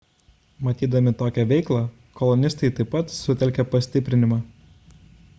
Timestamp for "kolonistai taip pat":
2.21-3.13